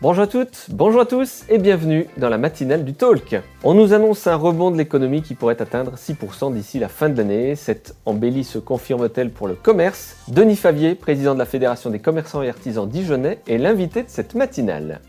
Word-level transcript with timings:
Bonjour 0.00 0.22
à 0.22 0.26
toutes, 0.28 0.66
bonjour 0.70 1.00
à 1.00 1.06
tous 1.06 1.42
et 1.48 1.58
bienvenue 1.58 2.06
dans 2.18 2.28
la 2.28 2.38
matinale 2.38 2.84
du 2.84 2.94
Talk. 2.94 3.42
On 3.64 3.74
nous 3.74 3.92
annonce 3.94 4.28
un 4.28 4.36
rebond 4.36 4.70
de 4.70 4.76
l'économie 4.76 5.22
qui 5.22 5.34
pourrait 5.34 5.60
atteindre 5.60 5.96
6% 5.96 6.54
d'ici 6.54 6.78
la 6.78 6.86
fin 6.86 7.08
de 7.08 7.16
l'année. 7.16 7.56
Cette 7.56 7.96
embellie 8.06 8.44
se 8.44 8.60
confirme-t-elle 8.60 9.32
pour 9.32 9.48
le 9.48 9.54
commerce? 9.54 10.18
Denis 10.28 10.54
Favier, 10.54 10.94
président 10.94 11.34
de 11.34 11.40
la 11.40 11.46
Fédération 11.46 11.90
des 11.90 11.98
commerçants 11.98 12.42
et 12.42 12.48
artisans 12.48 12.88
dijonnais, 12.88 13.40
est 13.48 13.58
l'invité 13.58 14.04
de 14.04 14.08
cette 14.08 14.36
matinale. 14.36 15.00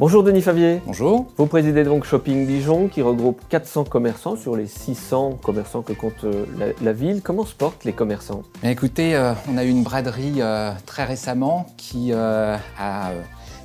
Bonjour 0.00 0.22
Denis 0.22 0.42
Favier. 0.42 0.80
Bonjour. 0.86 1.26
Vous 1.36 1.46
présidez 1.46 1.82
donc 1.82 2.04
Shopping 2.04 2.46
Dijon 2.46 2.86
qui 2.86 3.02
regroupe 3.02 3.42
400 3.48 3.82
commerçants 3.82 4.36
sur 4.36 4.54
les 4.54 4.68
600 4.68 5.40
commerçants 5.42 5.82
que 5.82 5.92
compte 5.92 6.22
euh, 6.22 6.44
la, 6.80 6.92
ville. 6.92 7.20
Comment 7.20 7.44
se 7.44 7.52
portent 7.52 7.84
les 7.84 7.92
commerçants? 7.92 8.44
Écoutez, 8.62 9.16
euh, 9.16 9.32
on 9.50 9.56
a 9.56 9.64
eu 9.64 9.68
une 9.70 9.82
braderie 9.82 10.34
euh, 10.38 10.70
très 10.86 11.04
récemment 11.04 11.66
qui 11.76 12.12
a 12.12 12.60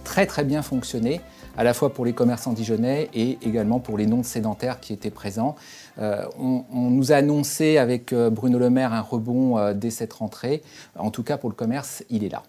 très 0.04 0.26
très 0.26 0.44
bien 0.44 0.64
fonctionné 0.64 1.22
à 1.56 1.64
la 1.64 1.76
fois 1.76 1.94
pour 1.94 2.04
les 2.04 2.14
commerçants 2.14 2.54
dijonnais 2.54 3.12
et 3.14 3.38
également 3.44 3.80
pour 3.80 4.00
les 4.00 4.08
non-sédentaires 4.08 4.80
qui 4.80 4.92
étaient 4.92 5.12
présents. 5.12 5.54
on, 6.00 6.64
nous 6.72 7.12
a 7.12 7.18
annoncé 7.18 7.78
avec 7.78 8.12
Bruno 8.12 8.58
Le 8.58 8.72
Maire 8.72 8.92
un 8.92 9.02
rebond 9.02 9.72
dès 9.74 9.92
cette 9.92 10.14
rentrée. 10.14 10.64
En 10.98 11.12
tout 11.12 11.22
cas, 11.22 11.38
pour 11.38 11.52
le 11.52 11.56
commerce, 11.56 12.04
il 12.10 12.24
est 12.24 12.30
là 12.30 12.42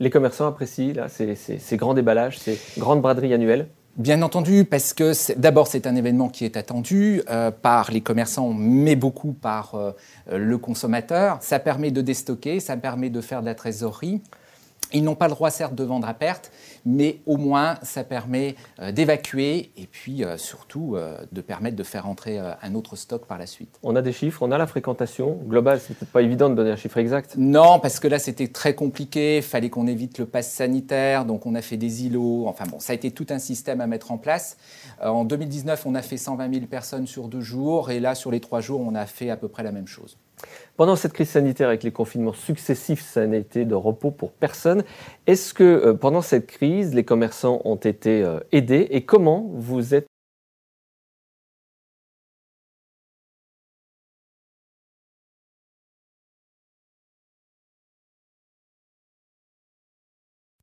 les 0.00 0.10
commerçants 0.10 0.46
apprécient 0.46 0.94
là, 0.94 1.08
ces, 1.08 1.76
grands 1.76 1.94
déballages, 1.94 2.38
ces 2.38 2.58
grandes 2.78 3.02
braderies 3.02 3.34
annuelles 3.34 3.68
Bien 3.96 4.20
entendu, 4.20 4.66
parce 4.66 4.92
que 4.92 5.12
d'abord 5.38 5.68
c'est 5.68 5.86
un 5.86 5.96
événement 5.96 6.28
qui 6.28 6.44
est 6.44 6.58
attendu 6.58 7.22
euh, 7.30 7.50
par 7.50 7.90
les 7.90 8.02
commerçants, 8.02 8.52
mais 8.52 8.94
beaucoup 8.94 9.32
par 9.32 9.74
euh, 9.74 9.92
le 10.30 10.58
consommateur. 10.58 11.38
Ça 11.40 11.58
permet 11.58 11.90
de 11.90 12.02
déstocker, 12.02 12.60
ça 12.60 12.76
permet 12.76 13.08
de 13.08 13.22
faire 13.22 13.40
de 13.40 13.46
la 13.46 13.54
trésorerie. 13.54 14.20
Ils 14.92 15.02
n'ont 15.02 15.14
pas 15.14 15.26
le 15.26 15.34
droit, 15.34 15.50
certes, 15.50 15.74
de 15.74 15.84
vendre 15.84 16.08
à 16.08 16.14
perte, 16.14 16.52
mais 16.84 17.20
au 17.26 17.36
moins, 17.36 17.76
ça 17.82 18.04
permet 18.04 18.54
euh, 18.80 18.92
d'évacuer 18.92 19.70
et 19.76 19.86
puis 19.90 20.24
euh, 20.24 20.36
surtout 20.36 20.94
euh, 20.94 21.18
de 21.32 21.40
permettre 21.40 21.76
de 21.76 21.82
faire 21.82 22.06
entrer 22.06 22.38
un 22.38 22.74
autre 22.74 22.96
stock 22.96 23.26
par 23.26 23.38
la 23.38 23.46
suite. 23.46 23.78
On 23.82 23.96
a 23.96 24.02
des 24.02 24.12
chiffres, 24.12 24.42
on 24.42 24.52
a 24.52 24.58
la 24.58 24.66
fréquentation 24.66 25.38
globale. 25.46 25.80
C'est 25.80 25.94
peut-être 25.94 26.12
pas 26.12 26.22
évident 26.22 26.48
de 26.48 26.54
donner 26.54 26.70
un 26.70 26.76
chiffre 26.76 26.98
exact. 26.98 27.34
Non, 27.36 27.80
parce 27.80 27.98
que 27.98 28.08
là, 28.08 28.18
c'était 28.18 28.48
très 28.48 28.74
compliqué. 28.74 29.38
Il 29.38 29.42
fallait 29.42 29.70
qu'on 29.70 29.86
évite 29.86 30.18
le 30.18 30.26
pass 30.26 30.50
sanitaire, 30.50 31.24
donc 31.24 31.46
on 31.46 31.54
a 31.54 31.62
fait 31.62 31.76
des 31.76 32.06
îlots. 32.06 32.46
Enfin 32.46 32.64
bon, 32.66 32.78
ça 32.78 32.92
a 32.92 32.96
été 32.96 33.10
tout 33.10 33.26
un 33.30 33.38
système 33.38 33.80
à 33.80 33.86
mettre 33.86 34.12
en 34.12 34.18
place. 34.18 34.56
en 35.02 35.24
2019, 35.24 35.84
on 35.86 35.94
a 35.94 36.02
fait 36.02 36.16
120 36.16 36.52
000 36.52 36.66
personnes 36.66 37.06
sur 37.06 37.28
deux 37.28 37.40
jours, 37.40 37.90
et 37.90 38.00
là, 38.00 38.14
sur 38.14 38.30
les 38.30 38.40
trois 38.40 38.60
jours, 38.60 38.80
on 38.80 38.94
a 38.94 39.06
fait 39.06 39.30
à 39.30 39.36
peu 39.36 39.48
près 39.48 39.62
la 39.62 39.72
même 39.72 39.86
chose. 39.86 40.16
Pendant 40.76 40.96
cette 40.96 41.12
crise 41.14 41.30
sanitaire 41.30 41.68
avec 41.68 41.82
les 41.82 41.92
confinements 41.92 42.34
successifs, 42.34 43.00
ça 43.00 43.26
n'a 43.26 43.38
été 43.38 43.64
de 43.64 43.74
repos 43.74 44.10
pour 44.10 44.32
personne. 44.32 44.84
Est-ce 45.26 45.54
que 45.54 45.64
euh, 45.64 45.94
pendant 45.94 46.20
cette 46.22 46.46
crise, 46.46 46.94
les 46.94 47.04
commerçants 47.04 47.62
ont 47.64 47.76
été 47.76 48.22
euh, 48.22 48.40
aidés 48.52 48.86
et 48.90 49.04
comment 49.04 49.50
vous 49.54 49.94
êtes 49.94 50.06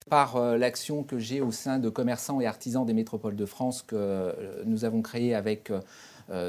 par 0.09 0.35
euh, 0.35 0.57
l'action 0.57 1.03
que 1.03 1.17
j'ai 1.17 1.41
au 1.41 1.51
sein 1.51 1.79
de 1.79 1.89
commerçants 1.89 2.39
et 2.39 2.45
artisans 2.45 2.85
des 2.85 2.93
métropoles 2.93 3.35
de 3.35 3.45
France 3.47 3.81
que 3.81 4.35
nous 4.65 4.85
avons 4.85 5.01
créée 5.01 5.33
avec 5.33 5.71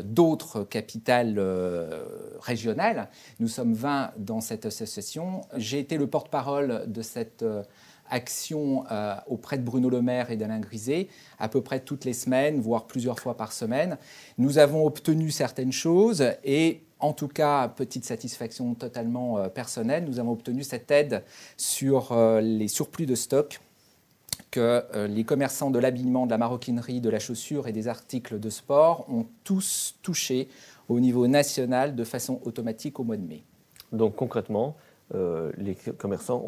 d'autres 0.02 0.64
capitales 0.64 1.34
euh, 1.38 2.04
régionales. 2.40 3.08
Nous 3.40 3.48
sommes 3.48 3.74
20 3.74 4.12
dans 4.18 4.40
cette 4.40 4.66
association. 4.66 5.42
J'ai 5.56 5.78
été 5.78 5.96
le 5.96 6.06
porte-parole 6.06 6.84
de 6.86 7.02
cette 7.02 7.42
euh, 7.42 7.62
action 8.10 8.84
auprès 9.28 9.56
de 9.56 9.62
Bruno 9.62 9.88
Le 9.88 10.02
Maire 10.02 10.30
et 10.30 10.36
d'Alain 10.36 10.60
Griset, 10.60 11.08
à 11.38 11.48
peu 11.48 11.62
près 11.62 11.80
toutes 11.80 12.04
les 12.04 12.12
semaines, 12.12 12.60
voire 12.60 12.86
plusieurs 12.86 13.18
fois 13.18 13.34
par 13.34 13.50
semaine. 13.50 13.96
Nous 14.36 14.58
avons 14.58 14.86
obtenu 14.86 15.30
certaines 15.30 15.72
choses 15.72 16.22
et 16.44 16.82
en 17.00 17.14
tout 17.14 17.28
cas, 17.28 17.66
petite 17.68 18.04
satisfaction 18.04 18.74
totalement 18.74 19.48
personnelle, 19.48 20.04
nous 20.04 20.20
avons 20.20 20.32
obtenu 20.32 20.62
cette 20.62 20.90
aide 20.90 21.24
sur 21.56 22.14
les 22.42 22.68
surplus 22.68 23.06
de 23.06 23.14
stock 23.14 23.58
que 24.54 24.84
euh, 24.94 25.08
les 25.08 25.24
commerçants 25.24 25.72
de 25.72 25.80
l'habillement, 25.80 26.26
de 26.26 26.30
la 26.30 26.38
maroquinerie, 26.38 27.00
de 27.00 27.10
la 27.10 27.18
chaussure 27.18 27.66
et 27.66 27.72
des 27.72 27.88
articles 27.88 28.38
de 28.38 28.50
sport 28.50 29.04
ont 29.10 29.26
tous 29.42 29.96
touché 30.00 30.48
au 30.88 31.00
niveau 31.00 31.26
national 31.26 31.96
de 31.96 32.04
façon 32.04 32.40
automatique 32.44 33.00
au 33.00 33.02
mois 33.02 33.16
de 33.16 33.26
mai. 33.26 33.42
Donc 33.90 34.14
concrètement, 34.14 34.76
euh, 35.14 35.52
les 35.58 35.74
commerçants 35.74 36.42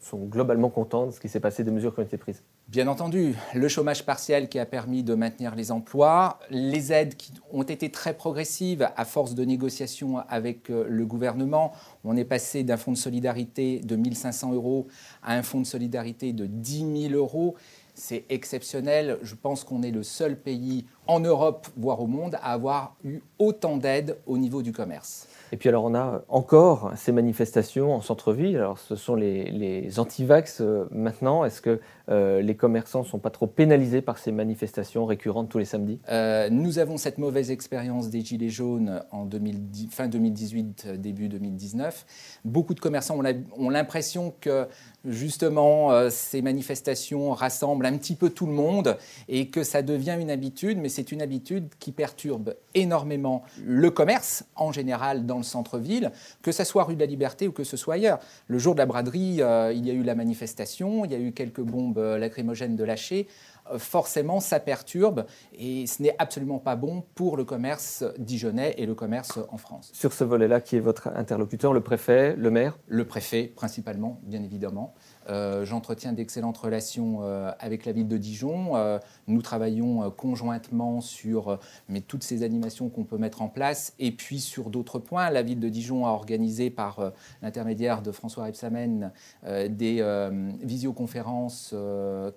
sont 0.00 0.18
globalement 0.24 0.70
contents 0.70 1.06
de 1.06 1.10
ce 1.10 1.18
qui 1.18 1.28
s'est 1.28 1.40
passé, 1.40 1.64
des 1.64 1.72
mesures 1.72 1.92
qui 1.92 2.00
ont 2.00 2.04
été 2.04 2.16
prises 2.16 2.44
Bien 2.68 2.86
entendu, 2.86 3.34
le 3.54 3.66
chômage 3.66 4.04
partiel 4.04 4.48
qui 4.48 4.58
a 4.58 4.66
permis 4.66 5.02
de 5.02 5.14
maintenir 5.14 5.54
les 5.54 5.72
emplois, 5.72 6.38
les 6.50 6.92
aides 6.92 7.16
qui 7.16 7.32
ont 7.50 7.62
été 7.62 7.90
très 7.90 8.14
progressives 8.14 8.88
à 8.94 9.04
force 9.04 9.34
de 9.34 9.44
négociations 9.44 10.18
avec 10.28 10.70
euh, 10.70 10.86
le 10.88 11.06
gouvernement. 11.06 11.72
On 12.04 12.16
est 12.16 12.24
passé 12.24 12.62
d'un 12.62 12.76
fonds 12.76 12.92
de 12.92 12.96
solidarité 12.96 13.80
de 13.80 13.96
1500 13.96 14.52
euros 14.52 14.86
à 15.22 15.34
un 15.34 15.42
fonds 15.42 15.60
de 15.60 15.66
solidarité 15.66 16.32
de 16.32 16.46
10 16.46 17.08
000 17.08 17.14
euros. 17.14 17.56
C'est 17.94 18.26
exceptionnel. 18.28 19.18
Je 19.22 19.34
pense 19.34 19.64
qu'on 19.64 19.82
est 19.82 19.90
le 19.90 20.04
seul 20.04 20.38
pays 20.38 20.86
en 21.08 21.20
Europe, 21.20 21.66
voire 21.76 22.00
au 22.00 22.06
monde, 22.06 22.36
à 22.36 22.52
avoir 22.52 22.94
eu 23.02 23.20
autant 23.38 23.76
d'aides 23.78 24.16
au 24.26 24.38
niveau 24.38 24.62
du 24.62 24.72
commerce. 24.72 25.26
Et 25.50 25.56
puis 25.56 25.68
alors 25.68 25.84
on 25.84 25.94
a 25.94 26.22
encore 26.28 26.92
ces 26.96 27.12
manifestations 27.12 27.94
en 27.94 28.00
centre-ville. 28.00 28.56
Alors 28.56 28.78
ce 28.78 28.96
sont 28.96 29.14
les, 29.14 29.50
les 29.50 29.98
anti-vax 29.98 30.60
euh, 30.60 30.84
maintenant. 30.90 31.44
Est-ce 31.44 31.62
que 31.62 31.80
euh, 32.10 32.42
les 32.42 32.54
commerçants 32.54 33.00
ne 33.00 33.06
sont 33.06 33.18
pas 33.18 33.30
trop 33.30 33.46
pénalisés 33.46 34.02
par 34.02 34.18
ces 34.18 34.30
manifestations 34.30 35.06
récurrentes 35.06 35.48
tous 35.48 35.58
les 35.58 35.64
samedis? 35.64 36.00
Euh, 36.10 36.50
Nous 36.50 36.78
avons 36.78 36.98
cette 36.98 37.18
mauvaise 37.18 37.50
expérience 37.50 38.10
des 38.10 38.20
Gilets 38.20 38.50
jaunes 38.50 39.02
en 39.10 39.24
2010, 39.24 39.88
fin 39.90 40.08
2018, 40.08 40.88
début 40.98 41.28
2019. 41.28 42.40
Beaucoup 42.44 42.74
de 42.74 42.80
commerçants 42.80 43.18
ont 43.56 43.70
l'impression 43.70 44.34
que 44.40 44.66
justement 45.06 46.10
ces 46.10 46.42
manifestations 46.42 47.32
rassemblent 47.32 47.86
un 47.86 47.96
petit 47.96 48.14
peu 48.14 48.30
tout 48.30 48.46
le 48.46 48.52
monde 48.52 48.96
et 49.28 49.48
que 49.48 49.62
ça 49.62 49.82
devient 49.82 50.16
une 50.20 50.30
habitude, 50.30 50.78
mais 50.78 50.88
c'est 50.98 51.12
une 51.12 51.22
habitude 51.22 51.68
qui 51.78 51.92
perturbe 51.92 52.56
énormément 52.74 53.44
le 53.64 53.88
commerce 53.88 54.44
en 54.56 54.72
général 54.72 55.26
dans 55.26 55.36
le 55.36 55.44
centre-ville, 55.44 56.10
que 56.42 56.50
ce 56.50 56.64
soit 56.64 56.82
rue 56.82 56.96
de 56.96 57.00
la 57.00 57.06
Liberté 57.06 57.46
ou 57.46 57.52
que 57.52 57.62
ce 57.62 57.76
soit 57.76 57.94
ailleurs. 57.94 58.18
Le 58.48 58.58
jour 58.58 58.74
de 58.74 58.80
la 58.80 58.86
braderie, 58.86 59.40
euh, 59.40 59.72
il 59.72 59.86
y 59.86 59.90
a 59.90 59.92
eu 59.92 60.02
la 60.02 60.16
manifestation, 60.16 61.04
il 61.04 61.12
y 61.12 61.14
a 61.14 61.20
eu 61.20 61.30
quelques 61.30 61.60
bombes 61.60 61.98
euh, 61.98 62.18
lacrymogènes 62.18 62.74
de 62.74 62.82
lâcher. 62.82 63.28
Forcément, 63.76 64.40
ça 64.40 64.60
perturbe 64.60 65.26
et 65.52 65.86
ce 65.86 66.02
n'est 66.02 66.14
absolument 66.18 66.58
pas 66.58 66.76
bon 66.76 67.04
pour 67.14 67.36
le 67.36 67.44
commerce 67.44 68.04
dijonnais 68.18 68.74
et 68.78 68.86
le 68.86 68.94
commerce 68.94 69.38
en 69.50 69.56
France. 69.56 69.90
Sur 69.92 70.12
ce 70.12 70.24
volet-là, 70.24 70.60
qui 70.60 70.76
est 70.76 70.80
votre 70.80 71.08
interlocuteur, 71.08 71.72
le 71.72 71.80
préfet, 71.80 72.34
le 72.36 72.50
maire? 72.50 72.78
Le 72.86 73.06
préfet, 73.06 73.52
principalement, 73.54 74.20
bien 74.24 74.42
évidemment. 74.42 74.94
Euh, 75.30 75.64
j'entretiens 75.64 76.12
d'excellentes 76.12 76.56
relations 76.56 77.18
euh, 77.22 77.50
avec 77.58 77.84
la 77.84 77.92
ville 77.92 78.08
de 78.08 78.16
Dijon. 78.16 78.76
Euh, 78.76 78.98
nous 79.26 79.42
travaillons 79.42 80.10
conjointement 80.10 81.00
sur 81.00 81.58
mais, 81.88 82.00
toutes 82.00 82.22
ces 82.22 82.42
animations 82.42 82.88
qu'on 82.88 83.04
peut 83.04 83.18
mettre 83.18 83.42
en 83.42 83.48
place. 83.48 83.94
Et 83.98 84.12
puis 84.12 84.40
sur 84.40 84.70
d'autres 84.70 84.98
points, 84.98 85.30
la 85.30 85.42
ville 85.42 85.60
de 85.60 85.68
Dijon 85.68 86.06
a 86.06 86.10
organisé 86.10 86.70
par 86.70 87.12
l'intermédiaire 87.42 88.02
de 88.02 88.12
François 88.12 88.44
Rebsamen 88.44 89.12
des 89.44 90.30
visioconférences 90.62 91.74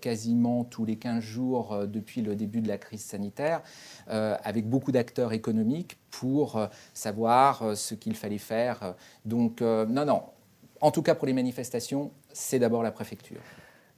quasiment 0.01 0.63
tous 0.63 0.85
les 0.85 0.97
15 0.97 1.20
jours 1.21 1.87
depuis 1.87 2.21
le 2.21 2.35
début 2.35 2.61
de 2.61 2.67
la 2.67 2.77
crise 2.77 3.03
sanitaire, 3.03 3.61
avec 4.07 4.67
beaucoup 4.67 4.91
d'acteurs 4.91 5.33
économiques 5.33 5.97
pour 6.09 6.67
savoir 6.93 7.77
ce 7.77 7.95
qu'il 7.95 8.15
fallait 8.15 8.37
faire. 8.37 8.95
Donc 9.25 9.61
non, 9.61 10.05
non, 10.05 10.23
en 10.81 10.91
tout 10.91 11.01
cas 11.01 11.15
pour 11.15 11.27
les 11.27 11.33
manifestations, 11.33 12.11
c'est 12.33 12.59
d'abord 12.59 12.83
la 12.83 12.91
préfecture. 12.91 13.39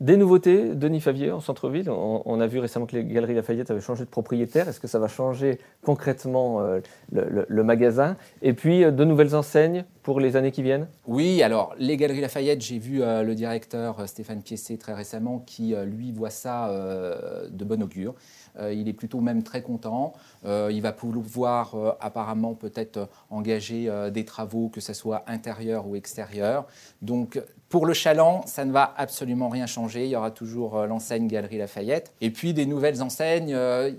Des 0.04 0.18
nouveautés, 0.18 0.76
Denis 0.76 1.00
Favier, 1.00 1.32
en 1.32 1.40
centre-ville. 1.40 1.90
On, 1.90 2.42
a 2.42 2.46
vu 2.46 2.60
récemment 2.60 2.86
que 2.86 2.94
les 2.94 3.06
Galeries 3.06 3.36
Lafayette 3.36 3.72
avaient 3.72 3.80
changé 3.80 4.04
de 4.04 4.10
propriétaire. 4.10 4.68
Est-ce 4.68 4.82
que 4.82 4.88
ça 4.88 5.00
va 5.00 5.08
changer 5.08 5.60
concrètement 5.82 6.60
euh, 6.60 6.82
le, 7.10 7.64
magasin? 7.64 8.18
Et 8.42 8.52
puis, 8.52 8.84
euh, 8.84 8.92
de 8.92 9.06
nouvelles 9.06 9.34
enseignes 9.34 9.86
pour 10.02 10.20
les 10.20 10.36
années 10.36 10.52
qui 10.52 10.62
viennent? 10.62 10.88
Oui, 11.08 11.42
alors 11.42 11.74
les 11.78 11.96
Galeries 11.96 12.20
Lafayette, 12.20 12.60
j'ai 12.60 12.80
vu 12.80 13.02
euh, 13.02 13.24
le 13.24 13.34
directeur 13.34 14.06
Stéphane 14.10 14.42
Piessé 14.42 14.78
très 14.78 14.94
récemment 14.94 15.40
qui, 15.40 15.74
lui, 15.86 16.12
voit 16.12 16.30
ça 16.30 16.70
de 17.50 17.64
bon 17.64 17.82
augure. 17.82 18.14
il 18.60 18.90
est 18.90 18.94
plutôt 18.94 19.22
même 19.22 19.42
très 19.42 19.62
content. 19.62 20.12
il 20.46 20.82
va 20.82 20.92
pouvoir 20.92 21.96
apparemment 22.02 22.56
peut-être 22.56 23.08
engager 23.30 23.90
des 24.12 24.26
travaux, 24.26 24.68
que 24.68 24.82
ce 24.82 24.94
soit 24.94 25.24
intérieur 25.28 25.88
ou 25.88 25.96
extérieur. 25.96 26.68
Donc 27.02 27.42
pour 27.74 27.88
le 27.88 27.96
Chaland, 27.96 28.44
ça 28.46 28.66
ne 28.66 28.72
va 28.72 28.94
absolument 28.98 29.50
rien 29.50 29.66
changer. 29.66 30.06
Il 30.06 30.12
y 30.12 30.16
aura 30.16 30.30
toujours 30.30 30.78
euh, 30.78 30.86
l'enseigne 30.86 31.28
Galerie 31.28 31.58
Lafayette. 31.58 32.14
Et 32.22 32.30
puis 32.30 32.54
des 32.54 32.68
nouvelles 32.68 33.02
enseignes. 33.02 33.52
Euh, 33.52 33.92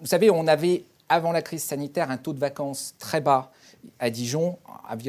vous 0.00 0.06
savez, 0.06 0.30
on 0.30 0.46
avait, 0.46 0.84
avant 1.10 1.30
la 1.30 1.42
crise 1.42 1.62
sanitaire, 1.62 2.10
un 2.10 2.16
taux 2.16 2.32
de 2.32 2.38
vacances 2.38 2.94
très 2.98 3.20
bas 3.20 3.52
À 3.98 4.08
Dijon, 4.08 4.56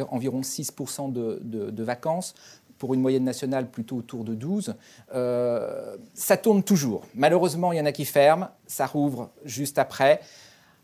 environ 0.10 0.42
6% 0.42 1.14
de, 1.14 1.84
vacances 1.84 2.36
pour 2.78 2.94
une 2.94 3.00
moyenne 3.00 3.24
nationale 3.24 3.70
plutôt 3.70 3.96
autour 3.96 4.26
de 4.26 4.36
12. 4.36 4.76
Euh, 5.16 5.96
ça 6.14 6.36
tourne 6.36 6.64
toujours. 6.64 7.04
Malheureusement, 7.16 7.72
il 7.72 7.78
y 7.78 7.82
en 7.82 7.86
a 7.86 7.94
qui 7.94 8.04
ferment, 8.04 8.50
ça 8.68 8.88
rouvre 8.88 9.30
juste 9.46 9.80
après. 9.80 10.20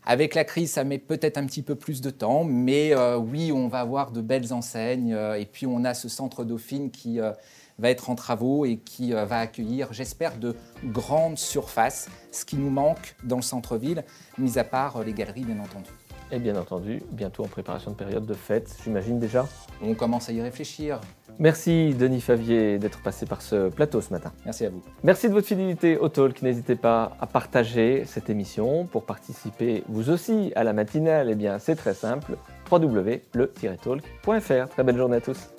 Avec 0.10 0.36
la 0.36 0.46
crise, 0.46 0.72
ça 0.72 0.86
met 0.86 1.00
peut-être 1.00 1.38
un 1.38 1.46
petit 1.46 1.62
peu 1.62 1.76
plus 1.76 2.00
de 2.00 2.10
temps, 2.10 2.46
mais 2.46 2.96
euh, 2.96 3.18
oui, 3.18 3.52
on 3.52 3.68
va 3.68 3.82
avoir 3.82 4.12
de 4.12 4.22
belles 4.22 4.54
enseignes. 4.54 5.14
Euh, 5.14 5.38
et 5.38 5.46
puis, 5.46 5.68
on 5.68 5.84
a 5.84 5.94
ce 5.94 6.08
centre 6.08 6.46
Dauphine 6.46 6.92
qui 6.92 7.20
va 7.20 7.90
être 7.90 8.10
en 8.10 8.16
travaux 8.16 8.64
et 8.64 8.78
qui 8.78 9.12
va 9.12 9.40
accueillir, 9.40 9.92
j'espère, 9.92 10.38
de 10.38 10.56
grandes 10.86 11.38
surfaces, 11.38 12.10
ce 12.32 12.46
qui 12.46 12.56
nous 12.56 12.70
manque 12.70 13.18
dans 13.26 13.36
le 13.36 13.42
centre-ville, 13.42 14.06
mis 14.38 14.58
à 14.58 14.64
part 14.64 15.04
les 15.04 15.12
galeries, 15.12 15.44
bien 15.44 15.60
entendu. 15.60 15.90
Et 16.32 16.40
bien 16.40 16.56
entendu, 16.56 17.02
bientôt 17.12 17.44
en 17.44 17.48
préparation 17.48 17.92
de 17.92 17.98
période 17.98 18.26
de 18.26 18.34
fête, 18.34 18.78
j'imagine 18.86 19.20
déjà? 19.20 19.46
On 19.82 19.94
commence 19.94 20.30
à 20.30 20.32
y 20.32 20.42
réfléchir. 20.42 21.02
Merci 21.40 21.94
Denis 21.94 22.22
Favier 22.22 22.80
d'être 22.80 23.02
passé 23.02 23.26
par 23.26 23.42
ce 23.42 23.70
plateau 23.70 24.02
ce 24.02 24.12
matin. 24.12 24.32
Merci 24.46 24.66
à 24.66 24.70
vous. 24.70 24.82
Merci 25.04 25.30
de 25.30 25.34
votre 25.34 25.48
fidélité 25.48 25.98
au 25.98 26.10
Talk. 26.10 26.42
N'hésitez 26.42 26.76
pas 26.76 27.16
à 27.20 27.28
partager 27.28 28.04
cette 28.06 28.30
émission. 28.30 28.86
Pour 28.86 29.06
participer 29.06 29.84
vous 29.88 30.10
aussi 30.10 30.52
à 30.56 30.64
la 30.64 30.74
matinale, 30.74 31.30
eh 31.30 31.36
bien 31.36 31.60
c'est 31.60 31.76
très 31.76 31.94
simple 31.94 32.38
www.le-talk.fr. 32.72 34.70
Très 34.70 34.84
belle 34.84 34.98
journée 34.98 35.18
à 35.18 35.22
tous. 35.22 35.50